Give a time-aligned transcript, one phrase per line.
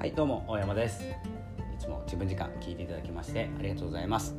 [0.00, 1.04] はいどうも大山です。
[1.04, 1.06] い
[1.78, 4.34] つも自分時間聞いていただきましてありがとうございます、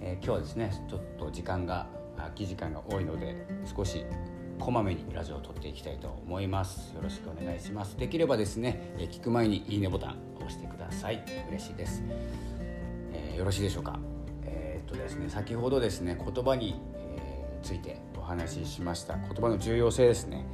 [0.00, 3.44] えー、今日はですねちょっと時間が空き時間が多いので
[3.76, 4.04] 少し
[4.60, 6.94] こまめにラジオを撮っていきたいと思います。
[6.94, 7.96] よろしくお願いします。
[7.96, 11.24] できればですね、えー、聞く前にいいねボタンを押してください。
[11.48, 12.04] 嬉しいです、
[13.12, 13.98] えー、よろしいでしょうか。
[14.44, 16.80] えー、っとですね先ほどですね言葉に、
[17.16, 19.16] えついてお話ししました。
[19.16, 20.46] 言葉の重要性ですね。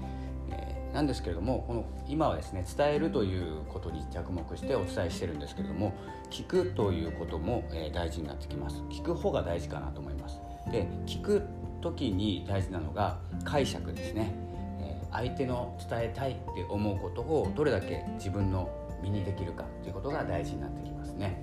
[0.95, 5.93] なんですけれどもこの今はですね伝えるということに着目してお伝えしてるんですけれども
[6.31, 8.81] 聞くということも、え大事になってきます。
[8.91, 10.41] 聞く方が大事かなと思います。
[10.71, 11.43] で聞く
[11.81, 14.33] 時に大事なのが解釈ですね、
[14.81, 18.69] え相手の伝えたいって思うことをどれだけ自分の
[19.03, 21.43] 身にできるかということが大事になってきますね、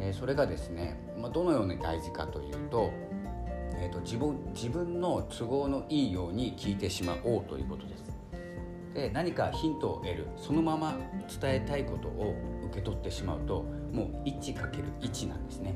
[0.00, 2.90] えそれがですね、まどのように大事かというと
[3.74, 8.11] えーと自分自分の都合のいいように聞いてしまおうということです。
[8.94, 10.98] で何かヒントを得るそのまま
[11.40, 12.34] 伝えたいことを
[12.66, 13.62] 受け取ってしまうと
[13.92, 15.74] もう 1×1 なんですね。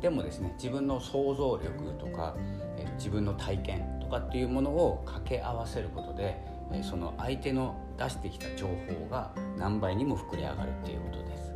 [0.00, 2.36] でもですね自分の想像力とか、
[2.76, 6.36] え、自分の体験とかっていうものを掛け合わせることで、
[6.72, 11.54] え、その相手の出してきた情報が何倍にも膨れ上がるっていうことです。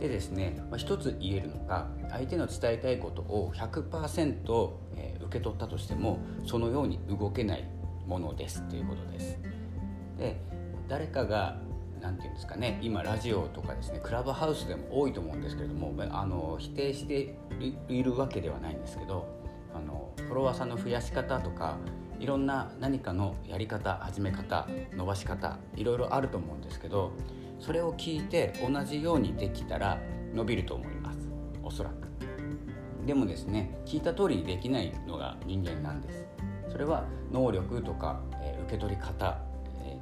[0.00, 7.64] でですね、まあ、一つ言えるのが相手の伝えたいことを100%、え、受け取ったとしてもそのように動けない
[8.08, 9.38] ものですということです。
[10.18, 10.40] で
[10.88, 11.56] 誰かが
[12.00, 17.36] 何て言うんですかね今ラジオとかですねクラブハウスでも多いと思うんですけれどもあの否定して
[17.88, 19.26] いるわけではないんですけど
[19.74, 21.78] あのフォロワーさんの増やし方とか
[22.18, 27.12] いろんな何かのやり方始め方伸ばし方いろいろあると思うんですけど
[27.58, 29.98] それを聞いて同じようにできたら
[30.34, 31.18] 伸びると思います。
[31.62, 32.08] おそらく。
[33.06, 36.26] でもですね聞いた通りにできないのが人間なんです。
[36.70, 39.38] それは能力とか、え、受け取り方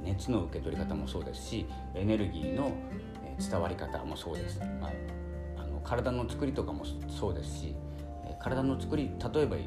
[0.03, 2.71] 熱の受け取り方もそうですしエネルギーの
[3.39, 4.91] 伝わり方もそうです、まあ、
[5.57, 7.75] あの体の作りとかもそうですし
[8.39, 9.57] 体の作り例えば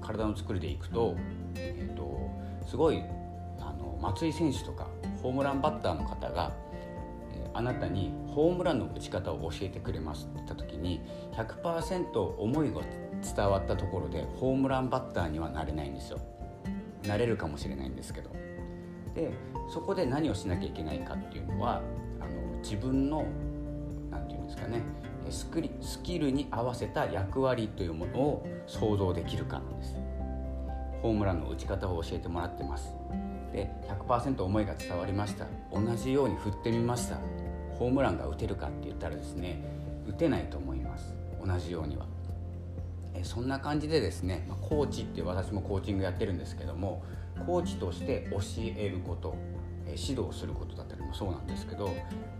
[0.00, 1.16] 体の作りでいくと,、
[1.56, 2.30] えーと、
[2.66, 3.02] すごい
[3.58, 4.88] あの松井選手とか
[5.22, 6.52] ホームランバッターの方が
[7.52, 11.00] あなたにホームランの打ち方を教えてくれますって言った時に
[11.32, 12.80] 100%思いが
[13.36, 16.18] 伝わったところでホームランバッターにはなれないんですよ。
[17.06, 18.30] なれるかもしれないんですけど
[19.14, 19.30] で
[19.68, 21.82] そこで何をしなきゃいけないかっていうのは
[22.20, 23.26] あの自分の
[24.10, 24.82] 何て言うんですかね
[25.28, 29.94] スクリスキルに合わせた役割というものを想像できるかなんです。
[31.02, 32.94] ホームランの打ち方を教えてもらってます。
[33.52, 35.46] で100%思いが伝わりました。
[35.72, 37.18] 同じように振ってみました。
[37.78, 39.62] ホームランが打てるかって言ったらですね
[40.08, 41.14] 打てないと思います。
[41.44, 42.06] 同じようには。
[43.14, 47.02] えそんな感じでですね、コーチって私もコーチングやってるんですけども
[47.46, 48.38] コーチとして教
[48.76, 49.36] えること
[49.86, 51.90] 指導することだったりもそうなんですけど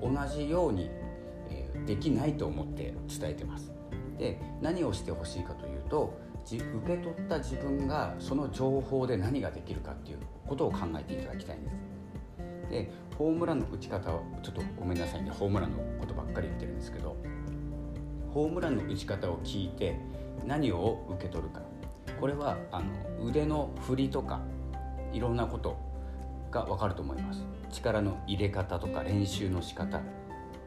[0.00, 0.90] 同じように
[1.86, 3.72] できないと思って伝えてます。
[4.18, 11.76] で何をしてほしいかというと受け取った自分がその情報で何ができるかっていうことを考えていただきたいんです。
[12.70, 17.16] でホームランの打ち方をちょっとごめんなさいねホームランのことばっかり言ってるんですけど
[18.32, 19.96] ホームランの打ち方を聞いて
[20.46, 21.60] 何を受け取るか
[22.20, 24.40] これはあの腕の振りとか
[25.12, 25.76] いろんなこと
[26.50, 27.44] が分かると思います。
[27.70, 30.00] 力の入れ方とか練習の仕方、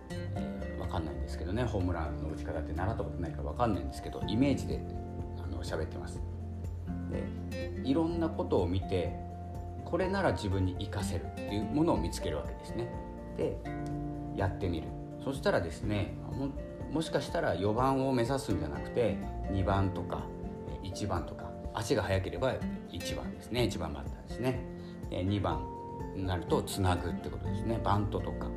[0.10, 1.64] えー、分かんないんですけどね。
[1.64, 4.82] ホームランの打ち方って習ったことないから分かんないんですけどイメージで
[5.44, 6.22] あの喋ってます。
[7.12, 9.14] でいろんなことを見て
[9.86, 12.88] これなら自分に活かせるっていうものを見つけるわけですね。
[13.38, 13.58] で
[14.36, 14.88] やってみる。
[15.24, 16.16] そしたらですね
[16.92, 19.18] もしかしたら4番を目指すんじゃなくて
[19.52, 20.24] 2番とか
[20.84, 22.54] 1番とか足が速ければ
[22.92, 23.62] 1番ですね。
[23.64, 24.13] 1番バッター。
[24.28, 24.60] ですね。
[25.10, 25.66] 2番
[26.16, 27.80] になるとつなぐってことですね。
[27.84, 28.48] バントとか。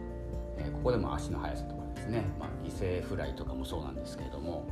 [0.73, 4.67] ここでも足の速さとかですね、まあ、犠牲フライとかもそうなんですけれども、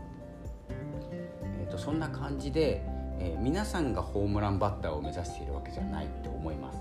[0.70, 2.82] えー、とそんな感じで、
[3.18, 6.78] えー、皆さんがホームランバッターを目指しているわけじゃないと思います。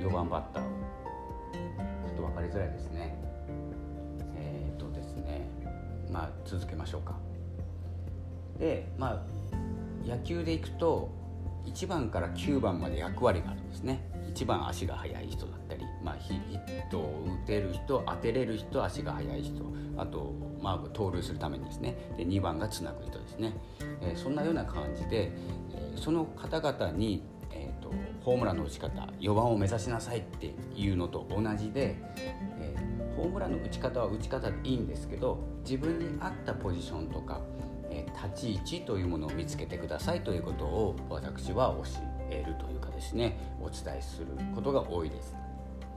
[0.00, 3.16] 4番バッターちょっと分かりづらいですね。
[4.36, 5.48] えっ、ー、とですね。
[6.10, 7.16] まあ続けましょうか。
[8.58, 11.10] でまあ野球でいくと
[11.66, 14.08] 1番から9番まで役割があるんですね。
[14.34, 19.62] 1番足が速い人だったり、まあ、ヒットを打てる人当てれる人足が速い人
[19.96, 20.32] あと、
[20.62, 21.96] まあ、盗塁するためにですね。
[22.16, 23.54] で2番がつなぐ人ですね、
[24.00, 25.32] えー、そんなような感じで、
[25.72, 37.40] えー、その方々に、えーと、ホームランの打ち方4番を目指しなさいっていうのと同じで、えー、ホームランの打ち方は打ち方でいいんですけど自分に合ったポジションとか
[38.22, 41.84] 立ち位置というものを見つけてくださいということを私は教
[42.30, 45.36] えるというかですねお伝えすることが多いです。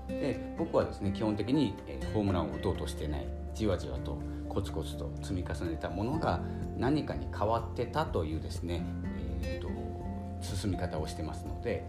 [0.08, 4.18] で僕はですね基本的に、え、ホームランを打とうとしてないじわじわと
[4.50, 6.42] コツコツと積み重ねたものが
[6.78, 8.84] 何かに変わってたというですね、
[9.44, 9.70] えーと、
[10.44, 11.86] 進み方をしてますので、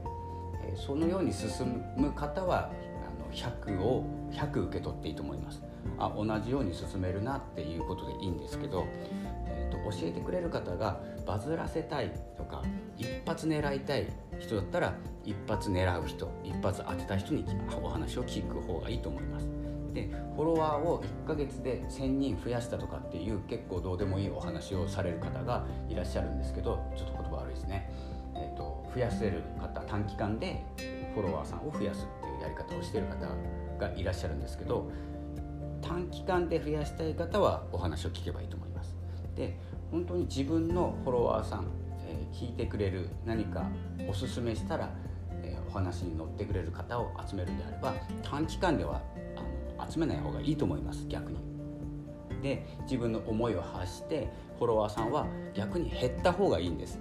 [0.64, 5.62] え、そのように進む方はあの100を100受け取っていいと思います。
[5.98, 8.86] あ同じように進めるなっていうことでいいんですけど、
[9.46, 12.62] え、教えてくれる方がバズらせたいとか
[12.96, 14.06] 一発狙いたい
[14.38, 14.94] 人だったら
[15.24, 17.44] 一発狙う人一発当てた人に
[17.82, 19.48] お話を聞く方がいいと思います。
[19.92, 27.92] でフォロワーを1ヶ月で1,000人増やしたとかっていう結構どうでもいいお話をされる方がいらっしゃるんですけどちょっと言葉悪いですね、
[28.34, 30.64] えーと、増やせる方短期間で
[31.14, 33.28] フォロワーさんを増やすっていうやり方をしてる方
[33.78, 34.90] がいらっしゃるんですけど
[35.82, 38.96] 短期間で増やしたい方はお話を聞けばいいと思います。
[39.36, 39.58] で
[39.92, 41.66] 本当に自分のフォロワーさん、
[42.06, 43.68] えー、聞いてくれる何か
[44.08, 44.90] おすすめしたら、
[45.42, 49.02] えー、お話に乗ってくれる方を集めるんであれば短期間では
[49.36, 51.38] あの集めない方がいいと思います逆に。
[52.42, 54.28] で自分の思いを発して
[54.58, 56.98] フォロワーさんは逆に減った方がいいんです。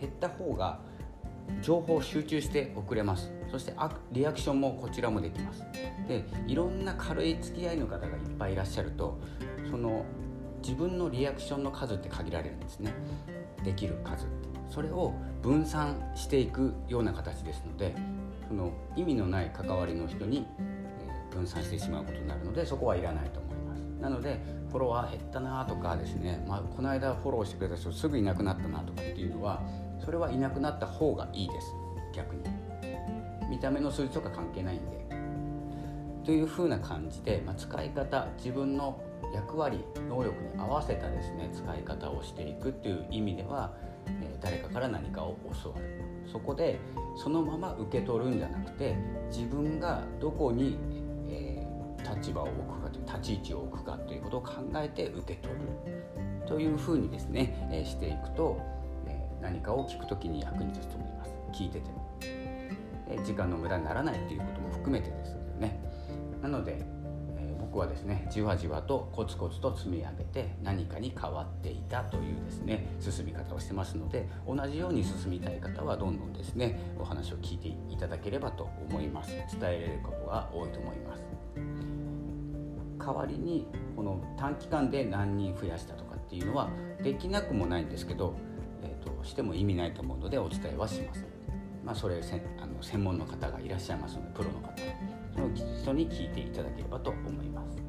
[0.00, 0.80] 減った方が
[1.60, 3.74] 情報を集中して送れますそして
[4.12, 5.64] リアクションもこちらもできます
[6.08, 9.20] でいろんな軽い付き合いの方がいっぱいいらっしゃると
[9.70, 10.04] その
[10.62, 12.92] 自分のリアクションの数って限られるんですね。
[13.64, 14.52] できる数って。
[14.72, 15.12] それを
[15.42, 17.94] 分散していくような形ですので
[18.48, 20.46] その意味のない関わりの人に
[21.30, 23.80] 分散してしまうことになるのでそこはいらないと思います。
[24.00, 29.62] なのでフォロワー減ったなとかですね、まあ、この間フォローしてくれた人すぐいなくなったなとかっていうのは
[30.02, 31.66] それはいなくなった方がいいです。
[32.14, 32.42] 逆に。
[33.50, 35.02] 見た目の数字とか関係ないんで。
[36.24, 38.98] というふうな感じで、まあ、使い方自分の
[39.34, 43.72] 役割能力に合わせたですね使い方をしていくっていう意味では、
[44.20, 46.02] え、誰かから何かを教わる。
[46.30, 46.78] そこで
[47.16, 48.96] そのまま受け取るんじゃなくて
[49.30, 50.78] 自分がどこに、
[51.28, 55.60] えー、立場を置くかという立ち位置を置くかということを考えて受け取る。
[56.46, 58.58] というふうにですね、えー、していくと
[59.06, 61.34] え何かを聞く時に役に立つと思います。
[61.52, 62.02] 聞いてても。
[63.08, 65.78] え時間の無駄にならないっていうことも含めてですよね。
[66.40, 66.84] なので、
[67.72, 79.30] えー、僕はですねじわじわとコツコツと積み上げて何かに変わっていたというですね進み方をしてますので同じように進みたい方はどんどんですねお話を聞いていただければと思います。
[79.30, 81.24] 伝えられることが多いと思います。
[82.98, 83.66] 代わりに
[83.96, 86.70] この短期間で何人増やしたとかっていうのは
[87.02, 88.36] できなくもないんですけど
[88.82, 91.24] えー、としても意味ないと思うのでお伝えはします。
[91.84, 94.72] まあ、それせあの専門の方がいらっしゃいますのでプロの方。
[95.34, 97.82] 人に聞いていただければと思います。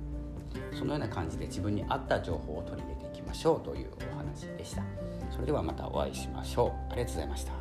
[0.78, 4.84] そのような感じで自分に合った情報を取り入れていきましょうというお話でした。
[5.32, 6.92] それではまたお会いしましょう。
[6.92, 7.54] ありがとうございました。